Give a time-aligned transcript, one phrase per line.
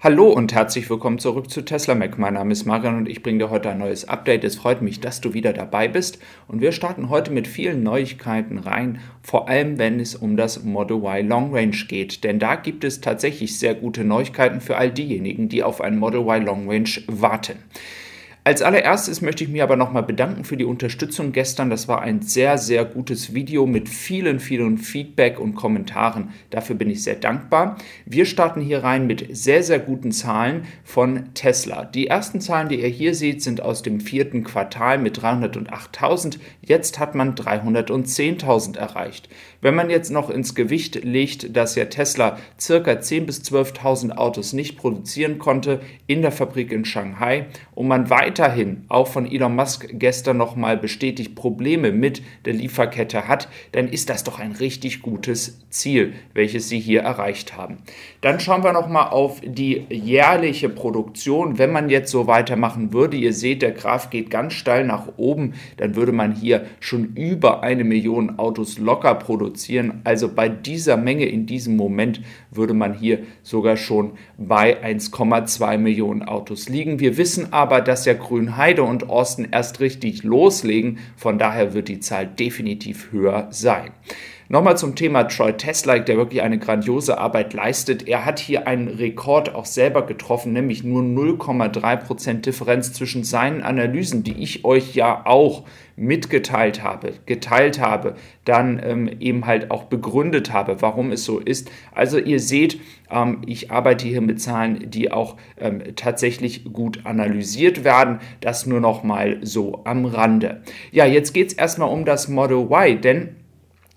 [0.00, 2.18] Hallo und herzlich willkommen zurück zu Tesla Mac.
[2.18, 4.44] Mein Name ist Marian und ich bringe dir heute ein neues Update.
[4.44, 8.58] Es freut mich, dass du wieder dabei bist und wir starten heute mit vielen Neuigkeiten
[8.58, 12.84] rein, vor allem wenn es um das Model Y Long Range geht, denn da gibt
[12.84, 16.90] es tatsächlich sehr gute Neuigkeiten für all diejenigen, die auf ein Model Y Long Range
[17.06, 17.58] warten.
[18.46, 21.70] Als allererstes möchte ich mich aber nochmal bedanken für die Unterstützung gestern.
[21.70, 26.28] Das war ein sehr, sehr gutes Video mit vielen, vielen Feedback und Kommentaren.
[26.50, 27.78] Dafür bin ich sehr dankbar.
[28.04, 31.86] Wir starten hier rein mit sehr, sehr guten Zahlen von Tesla.
[31.86, 36.36] Die ersten Zahlen, die ihr hier seht, sind aus dem vierten Quartal mit 308.000.
[36.60, 39.30] Jetzt hat man 310.000 erreicht.
[39.62, 44.52] Wenn man jetzt noch ins Gewicht legt, dass ja Tesla circa 10.000 bis 12.000 Autos
[44.52, 49.54] nicht produzieren konnte in der Fabrik in Shanghai und man weiter weiterhin auch von Elon
[49.54, 55.02] Musk gestern nochmal bestätigt Probleme mit der Lieferkette hat, dann ist das doch ein richtig
[55.02, 57.78] gutes Ziel, welches sie hier erreicht haben.
[58.22, 61.58] Dann schauen wir nochmal auf die jährliche Produktion.
[61.58, 65.54] Wenn man jetzt so weitermachen würde, ihr seht, der Graph geht ganz steil nach oben,
[65.76, 70.00] dann würde man hier schon über eine Million Autos locker produzieren.
[70.02, 76.24] Also bei dieser Menge in diesem Moment würde man hier sogar schon bei 1,2 Millionen
[76.24, 76.98] Autos liegen.
[76.98, 80.98] Wir wissen aber, dass der Grünheide und Austin erst richtig loslegen.
[81.16, 83.92] Von daher wird die Zahl definitiv höher sein.
[84.48, 88.06] Nochmal zum Thema Troy Tesla, der wirklich eine grandiose Arbeit leistet.
[88.06, 94.22] Er hat hier einen Rekord auch selber getroffen, nämlich nur 0,3% Differenz zwischen seinen Analysen,
[94.22, 95.64] die ich euch ja auch
[95.96, 101.70] mitgeteilt habe, geteilt habe, dann ähm, eben halt auch begründet habe, warum es so ist.
[101.94, 107.84] Also ihr seht, ähm, ich arbeite hier mit Zahlen, die auch ähm, tatsächlich gut analysiert
[107.84, 108.18] werden.
[108.40, 110.62] Das nur noch mal so am Rande.
[110.90, 113.36] Ja, jetzt geht es erstmal um das Model Y, denn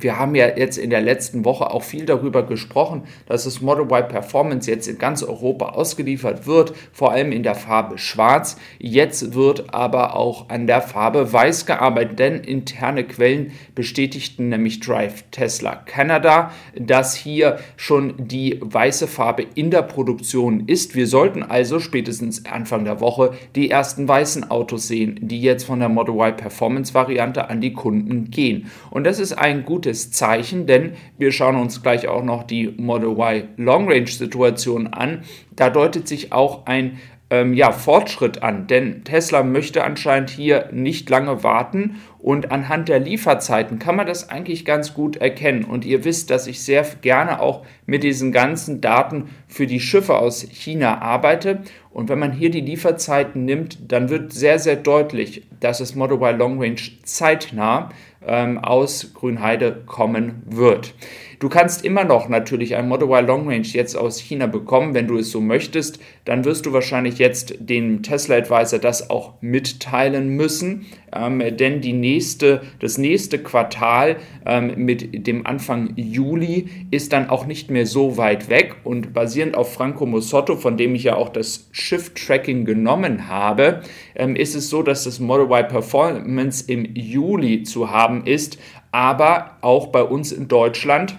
[0.00, 3.84] wir haben ja jetzt in der letzten Woche auch viel darüber gesprochen, dass das Model
[3.84, 8.56] Y Performance jetzt in ganz Europa ausgeliefert wird, vor allem in der Farbe Schwarz.
[8.78, 15.24] Jetzt wird aber auch an der Farbe Weiß gearbeitet, denn interne Quellen bestätigten nämlich Drive
[15.30, 20.94] Tesla Canada, dass hier schon die weiße Farbe in der Produktion ist.
[20.94, 25.80] Wir sollten also spätestens Anfang der Woche die ersten weißen Autos sehen, die jetzt von
[25.80, 28.70] der Model Y Performance Variante an die Kunden gehen.
[28.90, 32.74] Und das ist ein gutes gutes Zeichen, denn wir schauen uns gleich auch noch die
[32.76, 35.22] Model Y Long Range Situation an.
[35.56, 36.98] Da deutet sich auch ein
[37.30, 42.98] ähm, ja, Fortschritt an, denn Tesla möchte anscheinend hier nicht lange warten und anhand der
[42.98, 45.64] Lieferzeiten kann man das eigentlich ganz gut erkennen.
[45.64, 50.18] Und ihr wisst, dass ich sehr gerne auch mit diesen ganzen Daten für die Schiffe
[50.18, 51.62] aus China arbeite.
[51.90, 56.16] Und wenn man hier die Lieferzeiten nimmt, dann wird sehr, sehr deutlich, dass das Model
[56.16, 57.90] Y Long Range zeitnah
[58.26, 60.94] ähm, aus Grünheide kommen wird.
[61.40, 65.06] Du kannst immer noch natürlich ein Model Y Long Range jetzt aus China bekommen, wenn
[65.06, 66.00] du es so möchtest.
[66.24, 71.92] Dann wirst du wahrscheinlich jetzt dem Tesla Advisor das auch mitteilen müssen, ähm, denn die
[72.08, 78.16] nächste, das nächste Quartal ähm, mit dem Anfang Juli ist dann auch nicht mehr so
[78.16, 83.28] weit weg und basierend auf Franco Mussotto, von dem ich ja auch das Shift-Tracking genommen
[83.28, 83.82] habe,
[84.14, 88.58] ähm, ist es so, dass das Model Y Performance im Juli zu haben ist,
[88.90, 91.18] aber auch bei uns in Deutschland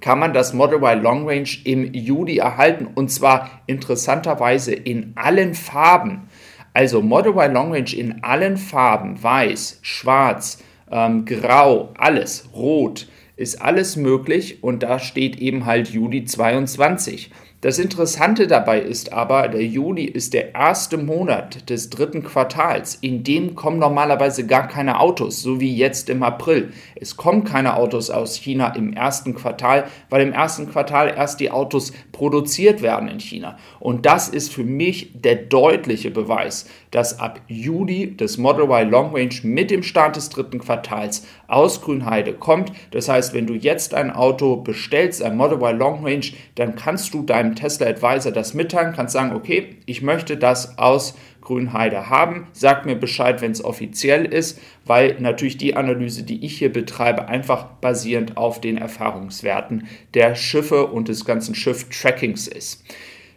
[0.00, 5.54] kann man das Model Y Long Range im Juli erhalten und zwar interessanterweise in allen
[5.54, 6.28] Farben.
[6.76, 13.62] Also Model Y Long Range in allen Farben, weiß, schwarz, ähm, grau, alles, rot, ist
[13.62, 17.30] alles möglich und da steht eben halt Juli 22.
[17.62, 22.96] Das Interessante dabei ist aber, der Juli ist der erste Monat des dritten Quartals.
[22.96, 26.74] In dem kommen normalerweise gar keine Autos, so wie jetzt im April.
[26.96, 31.50] Es kommen keine Autos aus China im ersten Quartal, weil im ersten Quartal erst die
[31.50, 33.56] Autos produziert werden in China.
[33.80, 39.14] Und das ist für mich der deutliche Beweis, dass ab Juli das Model Y Long
[39.14, 42.72] Range mit dem Start des dritten Quartals aus Grünheide kommt.
[42.90, 47.14] Das heißt, wenn du jetzt ein Auto bestellst, ein Model Y Long Range, dann kannst
[47.14, 52.48] du deinem Tesla Advisor das mitteilen, kannst sagen, okay, ich möchte das aus Grünheide haben.
[52.52, 57.28] Sag mir Bescheid, wenn es offiziell ist, weil natürlich die Analyse, die ich hier betreibe,
[57.28, 62.84] einfach basierend auf den Erfahrungswerten der Schiffe und des ganzen Schiff-Trackings ist.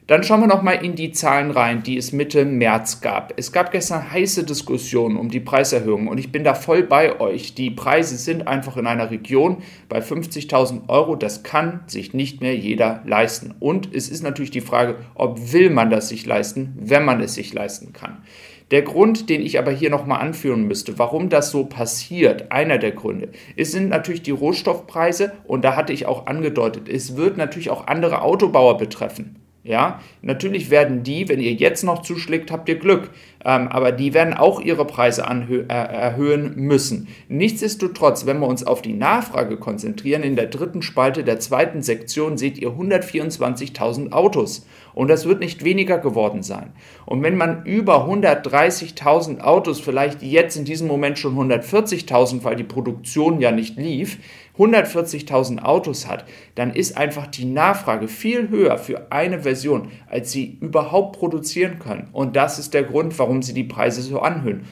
[0.10, 3.32] Dann schauen wir nochmal in die Zahlen rein, die es Mitte März gab.
[3.38, 7.54] Es gab gestern heiße Diskussionen um die Preiserhöhung und ich bin da voll bei euch.
[7.54, 9.58] Die Preise sind einfach in einer Region
[9.88, 11.16] bei 50.000 Euro.
[11.16, 13.54] Das kann sich nicht mehr jeder leisten.
[13.60, 17.36] Und es ist natürlich die Frage, ob will man das sich leisten, wenn man es
[17.36, 18.24] sich leisten kann.
[18.72, 22.94] Der Grund, den ich aber hier nochmal anführen müsste, warum das so passiert, einer der
[22.94, 27.70] Gründe, es sind natürlich die Rohstoffpreise und da hatte ich auch angedeutet, es wird natürlich
[27.70, 29.39] auch andere Autobauer betreffen.
[29.70, 33.12] Ja, natürlich werden die, wenn ihr jetzt noch zuschlägt, habt ihr Glück.
[33.46, 37.08] Ähm, aber die werden auch ihre Preise äh, erhöhen müssen.
[37.30, 42.38] Nichtsdestotrotz, wenn wir uns auf die Nachfrage konzentrieren, in der dritten Spalte der zweiten Sektion
[42.38, 44.66] seht ihr 124.000 Autos.
[44.94, 46.74] Und das wird nicht weniger geworden sein.
[47.06, 52.64] Und wenn man über 130.000 Autos, vielleicht jetzt in diesem Moment schon 140.000, weil die
[52.64, 54.18] Produktion ja nicht lief,
[54.58, 56.26] 140.000 Autos hat,
[56.56, 62.10] dann ist einfach die Nachfrage viel höher für eine Version, als sie überhaupt produzieren können.
[62.12, 64.66] Und das ist der Grund, warum sie die Preise so anhöhen.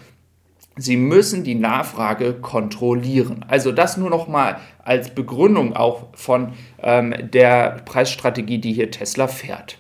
[0.78, 3.44] Sie müssen die Nachfrage kontrollieren.
[3.48, 9.28] Also das nur noch mal als Begründung auch von ähm, der Preisstrategie, die hier Tesla
[9.28, 9.80] fährt.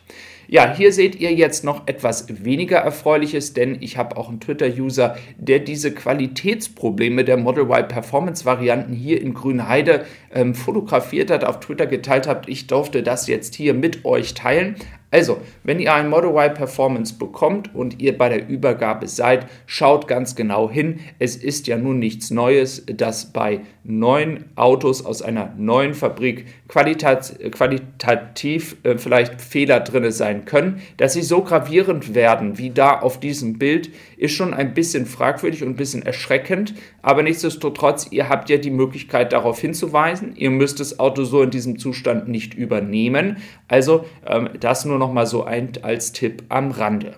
[0.49, 5.17] Ja, hier seht ihr jetzt noch etwas weniger Erfreuliches, denn ich habe auch einen Twitter-User,
[5.37, 11.85] der diese Qualitätsprobleme der Model Y Performance-Varianten hier in Grünheide ähm, fotografiert hat, auf Twitter
[11.85, 12.47] geteilt hat.
[12.47, 14.77] Ich durfte das jetzt hier mit euch teilen.
[15.09, 20.05] Also, wenn ihr ein Model Y Performance bekommt und ihr bei der Übergabe seid, schaut
[20.05, 20.99] ganz genau hin.
[21.17, 27.39] Es ist ja nun nichts Neues, dass bei neuen Autos aus einer neuen Fabrik qualitat
[27.51, 30.81] qualitativ äh, vielleicht Fehler drin sein können.
[30.97, 35.63] Dass sie so gravierend werden wie da auf diesem Bild, ist schon ein bisschen fragwürdig
[35.63, 36.73] und ein bisschen erschreckend.
[37.01, 40.35] Aber nichtsdestotrotz, ihr habt ja die Möglichkeit darauf hinzuweisen.
[40.35, 43.37] Ihr müsst das Auto so in diesem Zustand nicht übernehmen.
[43.67, 47.15] Also ähm, das nur noch mal so ein, als Tipp am Rande.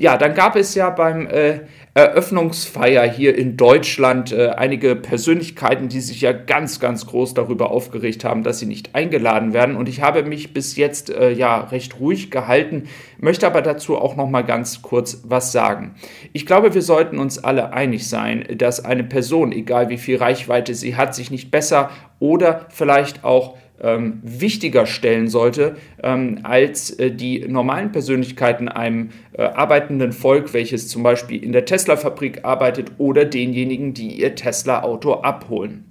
[0.00, 1.58] Ja, dann gab es ja beim äh,
[1.94, 8.24] Eröffnungsfeier hier in Deutschland äh, einige Persönlichkeiten, die sich ja ganz, ganz groß darüber aufgeregt
[8.24, 9.74] haben, dass sie nicht eingeladen werden.
[9.74, 12.84] Und ich habe mich bis jetzt äh, ja recht ruhig gehalten,
[13.18, 15.96] möchte aber dazu auch noch mal ganz kurz was sagen.
[16.32, 20.74] Ich glaube, wir sollten uns alle einig sein, dass eine Person, egal wie viel Reichweite
[20.74, 21.90] sie hat, sich nicht besser
[22.20, 29.42] oder vielleicht auch ähm, wichtiger stellen sollte ähm, als äh, die normalen Persönlichkeiten einem äh,
[29.42, 35.84] arbeitenden Volk, welches zum Beispiel in der Tesla-Fabrik arbeitet oder denjenigen, die ihr Tesla-Auto abholen.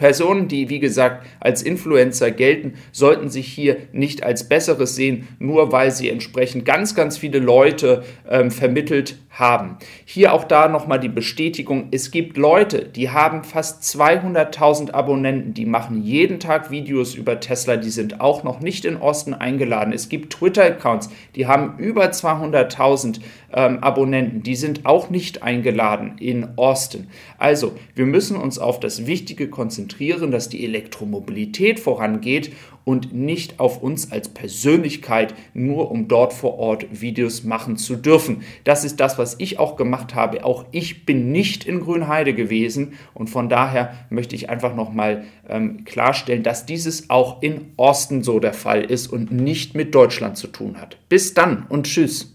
[0.00, 5.72] Personen, die wie gesagt als Influencer gelten, sollten sich hier nicht als Besseres sehen, nur
[5.72, 9.76] weil sie entsprechend ganz, ganz viele Leute ähm, vermittelt haben.
[10.04, 15.66] Hier auch da nochmal die Bestätigung, es gibt Leute, die haben fast 200.000 Abonnenten, die
[15.66, 19.92] machen jeden Tag Videos über Tesla, die sind auch noch nicht in Osten eingeladen.
[19.92, 23.20] Es gibt Twitter-Accounts, die haben über 200.000
[23.52, 27.06] ähm, Abonnenten, die sind auch nicht eingeladen in Austin.
[27.38, 32.52] Also, wir müssen uns auf das Wichtige konzentrieren, dass die Elektromobilität vorangeht
[32.84, 38.42] und nicht auf uns als Persönlichkeit, nur um dort vor Ort Videos machen zu dürfen.
[38.64, 40.44] Das ist das, was ich auch gemacht habe.
[40.44, 45.84] Auch ich bin nicht in Grünheide gewesen und von daher möchte ich einfach nochmal ähm,
[45.84, 50.46] klarstellen, dass dieses auch in Osten so der Fall ist und nicht mit Deutschland zu
[50.46, 50.96] tun hat.
[51.08, 52.34] Bis dann und tschüss.